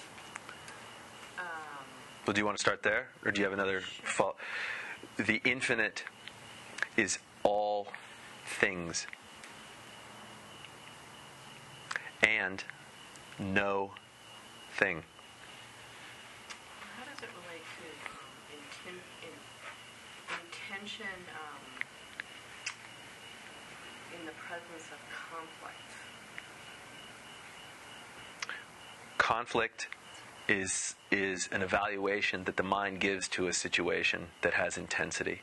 [1.40, 1.86] Um,
[2.26, 4.36] well, do you want to start there, or do you have another fault?
[5.18, 6.04] The infinite
[6.96, 7.88] is all
[8.46, 9.08] things
[12.24, 12.64] and
[13.40, 13.92] no
[14.78, 15.04] thing.
[16.98, 19.36] How does it relate to um, inten- in,
[20.46, 21.64] intention um,
[24.20, 25.00] in the presence of
[25.32, 25.90] conflict?
[29.18, 29.88] Conflict
[30.48, 35.42] is is an evaluation that the mind gives to a situation that has intensity.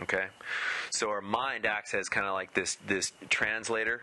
[0.00, 0.26] Okay?
[0.90, 4.02] So our mind acts as kind of like this this translator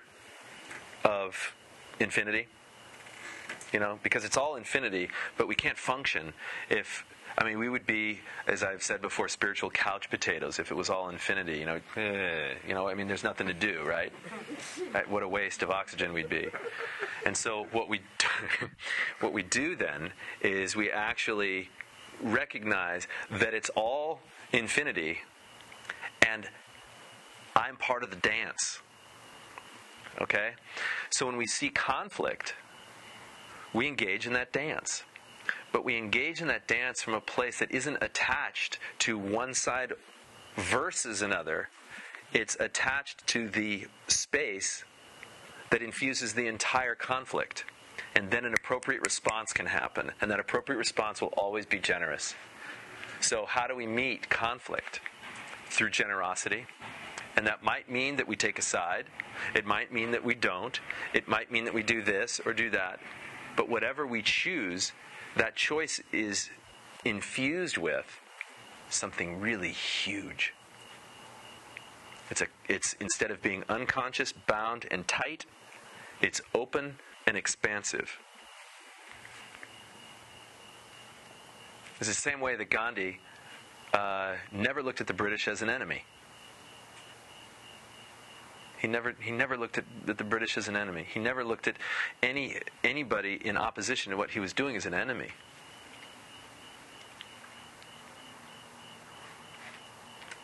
[1.03, 1.53] of
[1.99, 2.47] infinity.
[3.73, 6.33] You know, because it's all infinity, but we can't function
[6.69, 7.05] if
[7.37, 10.89] I mean, we would be, as I've said before, spiritual couch potatoes if it was
[10.89, 11.57] all infinity.
[11.57, 12.87] You know, eh, you know.
[12.87, 14.11] I mean, there's nothing to do, right?
[14.93, 15.09] right?
[15.09, 16.47] What a waste of oxygen we'd be.
[17.25, 18.01] And so, what we
[19.19, 21.69] what we do then is we actually
[22.21, 24.21] recognize that it's all
[24.53, 25.19] infinity,
[26.33, 26.47] and
[27.55, 28.81] I'm part of the dance.
[30.21, 30.51] Okay,
[31.09, 32.55] so when we see conflict,
[33.73, 35.03] we engage in that dance
[35.71, 39.91] but we engage in that dance from a place that isn't attached to one side
[40.55, 41.67] versus another.
[42.33, 44.85] It's attached to the space
[45.71, 47.65] that infuses the entire conflict.
[48.15, 50.11] And then an appropriate response can happen.
[50.21, 52.35] And that appropriate response will always be generous.
[53.19, 55.01] So, how do we meet conflict?
[55.69, 56.65] Through generosity.
[57.35, 59.05] And that might mean that we take a side.
[59.53, 60.79] It might mean that we don't.
[61.13, 62.99] It might mean that we do this or do that.
[63.55, 64.93] But whatever we choose
[65.35, 66.49] that choice is
[67.03, 68.19] infused with
[68.89, 70.53] something really huge.
[72.29, 75.45] It's a it's instead of being unconscious, bound and tight,
[76.21, 76.97] it's open
[77.27, 78.17] and expansive.
[81.99, 83.19] It's the same way that Gandhi
[83.95, 86.03] uh, never looked at the British as an enemy.
[88.77, 91.05] He never he never looked at, at the British as an enemy.
[91.11, 91.77] He never looked at
[92.21, 95.29] any anybody in opposition to what he was doing as an enemy.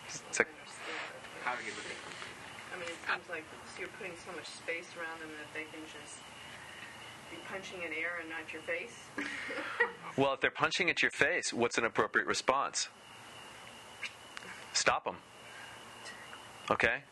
[0.07, 0.47] It's like,
[1.43, 1.85] How do you look
[2.73, 3.43] I mean, it seems like
[3.77, 6.19] you're putting so much space around them that they can just
[7.29, 8.95] be punching in air and not your face.
[10.17, 12.87] well, if they're punching at your face, what's an appropriate response?
[14.73, 15.15] Stop them.
[16.69, 17.03] Okay?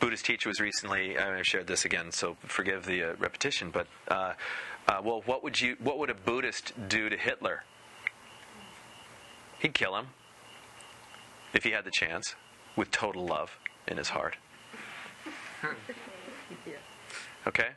[0.00, 1.18] Buddhist teacher was recently.
[1.18, 3.70] I shared this again, so forgive the uh, repetition.
[3.70, 4.34] But uh,
[4.88, 5.76] uh, well, what would you?
[5.80, 7.64] What would a Buddhist do to Hitler?
[9.60, 10.08] He'd kill him
[11.54, 12.34] if he had the chance,
[12.76, 13.56] with total love
[13.88, 14.36] in his heart.
[17.46, 17.68] Okay.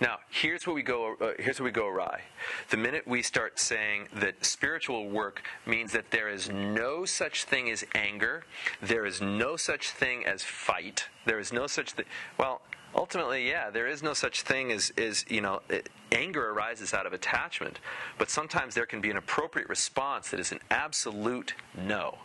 [0.00, 1.14] Now, here's where we go.
[1.20, 2.22] Uh, here's where we go awry.
[2.70, 7.70] The minute we start saying that spiritual work means that there is no such thing
[7.70, 8.44] as anger,
[8.82, 12.06] there is no such thing as fight, there is no such thing.
[12.38, 12.60] Well,
[12.94, 17.06] ultimately, yeah, there is no such thing as, as you know, it, anger arises out
[17.06, 17.78] of attachment,
[18.18, 22.18] but sometimes there can be an appropriate response that is an absolute no.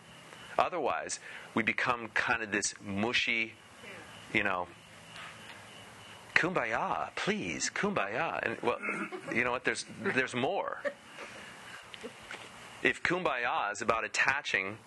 [0.58, 1.20] Otherwise,
[1.54, 3.54] we become kind of this mushy,
[4.34, 4.68] you know,
[6.40, 8.40] kumbaya, please, kumbaya.
[8.42, 8.78] And well,
[9.36, 9.66] you know what?
[9.66, 10.82] There's there's more.
[12.82, 14.78] If kumbaya is about attaching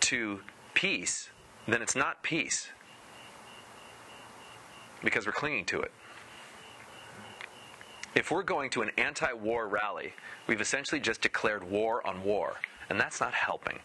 [0.00, 0.40] to
[0.72, 1.28] peace,
[1.66, 2.68] then it's not peace
[5.04, 5.92] because we're clinging to it.
[8.14, 10.14] If we're going to an anti-war rally,
[10.46, 12.56] we've essentially just declared war on war,
[12.88, 13.78] and that's not helping.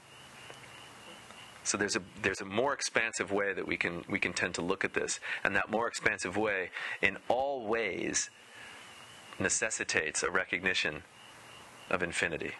[1.63, 4.61] So there's a there's a more expansive way that we can we can tend to
[4.61, 6.69] look at this, and that more expansive way,
[7.01, 8.29] in all ways,
[9.39, 11.03] necessitates a recognition
[11.89, 12.51] of infinity,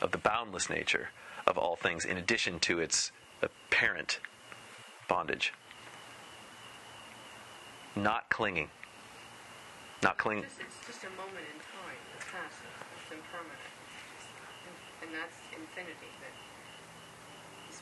[0.00, 1.08] of the boundless nature
[1.46, 4.20] of all things, in addition to its apparent
[5.08, 5.52] bondage.
[7.94, 8.68] Not clinging.
[10.02, 10.44] Not clinging.
[10.44, 11.96] It's it's just a moment in time.
[12.12, 13.64] It's impermanent.
[15.00, 16.10] And, that's infinity.
[16.20, 16.34] That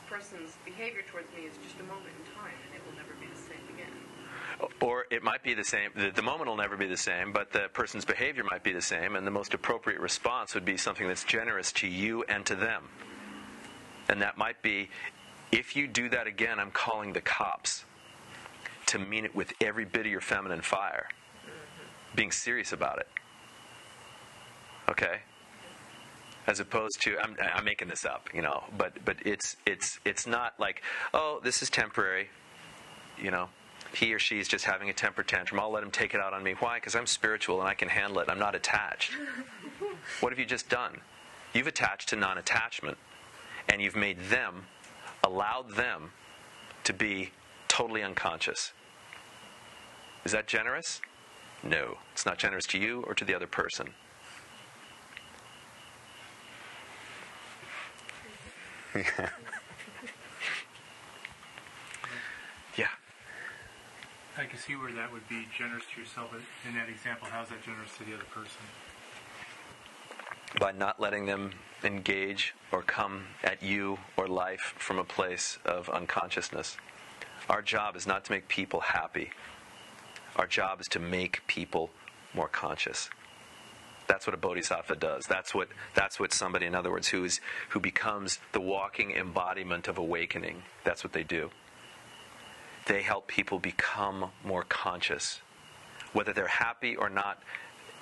[0.09, 3.27] person's behavior towards me is just a moment in time, and it will never be
[3.27, 3.91] the same again.
[4.81, 5.91] Or it might be the same.
[5.95, 8.81] The, the moment will never be the same, but the person's behavior might be the
[8.81, 12.55] same, and the most appropriate response would be something that's generous to you and to
[12.55, 12.89] them.
[14.07, 14.89] And that might be,
[15.51, 17.85] if you do that again, I'm calling the cops
[18.87, 21.07] to mean it with every bit of your feminine fire.
[21.43, 22.15] Mm-hmm.
[22.15, 23.07] Being serious about it.
[24.89, 25.21] Okay?
[26.47, 30.27] As opposed to I'm, I'm making this up, you know, but but it's it's it's
[30.27, 30.83] not like
[31.13, 32.29] oh this is temporary,
[33.17, 33.49] you know,
[33.95, 36.33] he or she is just having a temper tantrum, I'll let him take it out
[36.33, 36.53] on me.
[36.59, 36.77] Why?
[36.77, 38.29] Because I'm spiritual and I can handle it.
[38.29, 39.13] I'm not attached.
[40.19, 40.99] what have you just done?
[41.53, 42.97] You've attached to non attachment,
[43.69, 44.65] and you've made them,
[45.23, 46.11] allowed them
[46.83, 47.31] to be
[47.67, 48.73] totally unconscious.
[50.25, 51.01] Is that generous?
[51.63, 51.97] No.
[52.13, 53.89] It's not generous to you or to the other person.
[62.77, 62.87] yeah.
[64.37, 66.33] I can see where that would be generous to yourself
[66.67, 67.27] in that example.
[67.29, 68.61] How's that generous to the other person?
[70.59, 71.51] By not letting them
[71.83, 76.77] engage or come at you or life from a place of unconsciousness.
[77.49, 79.31] Our job is not to make people happy.
[80.37, 81.89] Our job is to make people
[82.33, 83.09] more conscious.
[84.07, 85.25] That's what a bodhisattva does.
[85.25, 89.87] That's what that's what somebody, in other words, who is who becomes the walking embodiment
[89.87, 90.63] of awakening.
[90.83, 91.49] That's what they do.
[92.85, 95.41] They help people become more conscious.
[96.13, 97.41] Whether they're happy or not,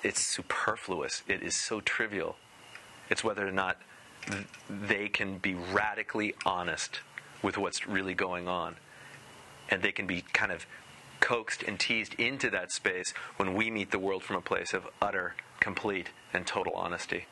[0.02, 1.22] it's superfluous.
[1.26, 2.36] It is so trivial.
[3.08, 3.78] It's whether or not
[4.26, 7.00] th- they can be radically honest
[7.42, 8.76] with what's really going on.
[9.70, 10.66] And they can be kind of
[11.20, 14.86] coaxed and teased into that space when we meet the world from a place of
[15.00, 15.34] utter,
[15.64, 17.24] complete, and total honesty.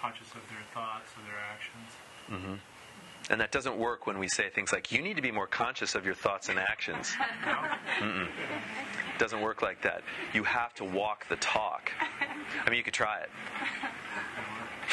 [0.00, 1.90] Conscious of their thoughts, of their actions.
[2.28, 2.54] Mm-hmm.
[3.30, 5.94] And that doesn't work when we say things like, you need to be more conscious
[5.94, 7.12] of your thoughts and actions.
[8.00, 8.26] Mm-mm.
[9.16, 10.02] Doesn't work like that.
[10.34, 11.92] You have to walk the talk.
[12.66, 13.30] I mean, you could try it.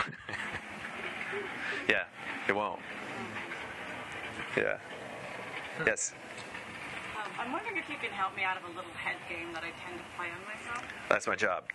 [1.89, 2.03] yeah,
[2.47, 2.81] it won't.
[4.55, 4.77] Yeah.
[5.87, 6.13] Yes.
[7.45, 9.69] I'm wondering if you can help me out of a little head game that I
[9.85, 10.81] tend to play on myself.
[11.07, 11.69] That's my job.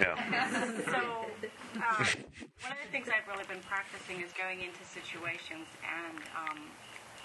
[0.00, 0.16] Yeah.
[0.88, 1.28] So,
[1.76, 2.04] um,
[2.64, 6.64] one of the things I've really been practicing is going into situations and um,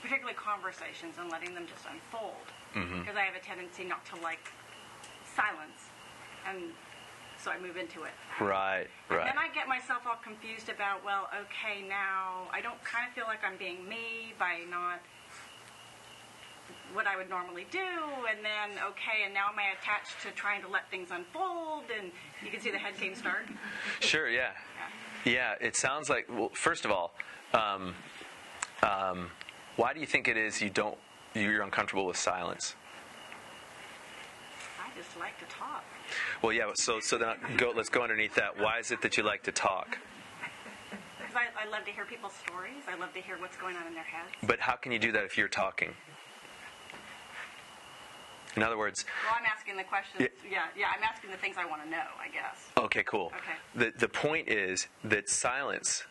[0.04, 2.44] particularly conversations and letting them just unfold.
[2.76, 4.52] Because I have a tendency not to like
[5.24, 5.88] silence.
[6.44, 6.76] And
[7.40, 8.12] so I move into it.
[8.44, 9.24] Right, right.
[9.24, 13.16] And Then I get myself all confused about, well, okay, now I don't kind of
[13.16, 15.00] feel like I'm being me by not
[16.94, 20.62] what I would normally do, and then okay, and now am I attached to trying
[20.62, 21.84] to let things unfold?
[21.98, 22.12] And
[22.44, 23.46] you can see the head game start.
[24.00, 24.52] Sure, yeah.
[25.26, 27.14] Yeah, it sounds like, well, first of all,
[27.54, 27.94] um,
[28.84, 29.30] um,
[29.76, 30.98] why do you think it is you don't,
[31.34, 32.76] you're uncomfortable with silence?
[34.80, 35.84] I just like to talk.
[36.42, 38.58] Well, yeah, so, so then go, let's go underneath that.
[38.58, 39.98] Why is it that you like to talk?
[41.20, 42.84] Because I, I love to hear people's stories.
[42.88, 44.32] I love to hear what's going on in their heads.
[44.44, 45.90] But how can you do that if you're talking?
[48.58, 50.30] In other words, Well, I'm asking the questions.
[50.44, 52.72] Yeah, yeah, I'm asking the things I want to know, I guess.
[52.76, 53.28] okay, cool.
[53.28, 53.92] Okay.
[53.92, 56.04] The, the point is that silence,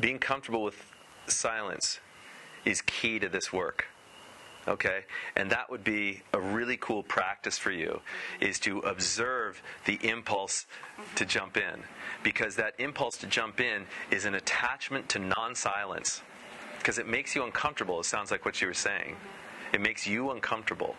[0.00, 0.90] being comfortable with
[1.26, 2.00] silence,
[2.64, 3.88] is key to this work.
[4.66, 5.04] Okay?
[5.36, 8.00] And that would be a really cool practice for you,
[8.38, 8.44] mm-hmm.
[8.46, 10.64] is to observe the impulse
[10.98, 11.14] mm-hmm.
[11.14, 11.82] to jump in.
[12.22, 16.22] Because that impulse to jump in is an attachment to non silence.
[16.78, 19.16] Because it makes you uncomfortable, it sounds like what you were saying.
[19.16, 19.39] Mm-hmm.
[19.72, 20.96] It makes you uncomfortable.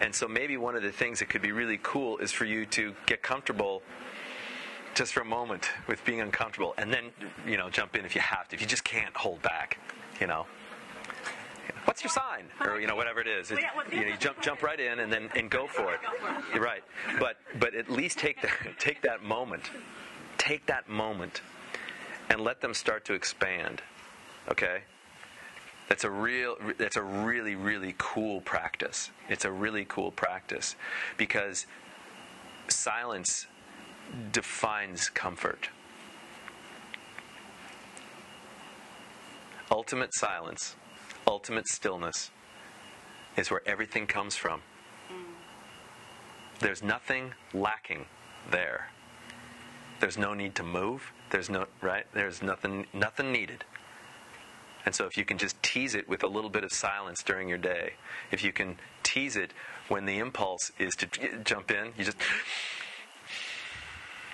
[0.00, 2.66] And so maybe one of the things that could be really cool is for you
[2.66, 3.82] to get comfortable
[4.94, 7.10] just for a moment with being uncomfortable and then,
[7.46, 8.56] you know, jump in if you have to.
[8.56, 9.78] If you just can't hold back,
[10.20, 10.46] you know.
[11.84, 12.46] What's your sign?
[12.60, 13.50] Or you know, whatever it is.
[13.50, 15.66] It- Well, yeah, well, you, know, you jump jump right in and then and go
[15.66, 16.00] for it.
[16.52, 16.82] You're right.
[17.20, 19.70] But but at least take that take that moment.
[20.36, 21.42] Take that moment
[22.28, 23.82] and let them start to expand.
[24.50, 24.80] Okay?
[25.88, 29.10] That's a real that's a really really cool practice.
[29.28, 30.74] It's a really cool practice
[31.16, 31.66] because
[32.68, 33.46] silence
[34.32, 35.70] defines comfort.
[39.70, 40.76] Ultimate silence,
[41.26, 42.30] ultimate stillness
[43.36, 44.62] is where everything comes from.
[46.60, 48.06] There's nothing lacking
[48.50, 48.90] there.
[50.00, 51.12] There's no need to move.
[51.30, 52.06] There's no right.
[52.12, 53.64] There's nothing nothing needed.
[54.84, 57.50] And so, if you can just tease it with a little bit of silence during
[57.50, 57.92] your day,
[58.30, 59.52] if you can tease it
[59.88, 61.06] when the impulse is to
[61.44, 62.16] jump in, you just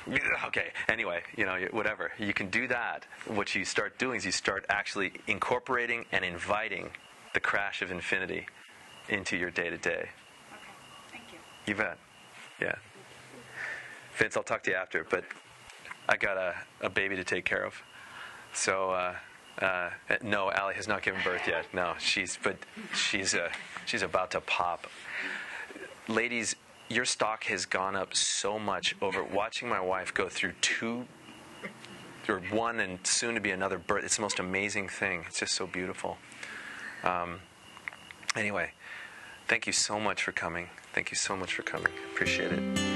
[0.46, 0.70] okay.
[0.88, 3.06] Anyway, you know, whatever you can do that.
[3.26, 6.90] What you start doing is you start actually incorporating and inviting
[7.34, 8.46] the crash of infinity
[9.08, 10.10] into your day to day.
[10.52, 10.70] Okay,
[11.10, 11.38] thank you.
[11.66, 11.98] You bet.
[12.60, 12.76] Yeah.
[14.14, 15.24] Vince, I'll talk to you after, but
[16.08, 17.74] I got a, a baby to take care of.
[18.52, 19.14] So, uh,
[19.60, 19.90] uh,
[20.22, 21.66] no, Allie has not given birth yet.
[21.72, 22.56] No, she's, but
[22.94, 23.50] she's, uh,
[23.84, 24.86] she's about to pop.
[26.08, 26.56] Ladies,
[26.88, 31.06] your stock has gone up so much over watching my wife go through two,
[32.28, 34.04] or one and soon to be another birth.
[34.04, 35.24] It's the most amazing thing.
[35.26, 36.18] It's just so beautiful.
[37.04, 37.40] Um,
[38.36, 38.72] anyway,
[39.52, 40.68] Thank you so much for coming.
[40.94, 41.92] Thank you so much for coming.
[42.14, 42.91] Appreciate it.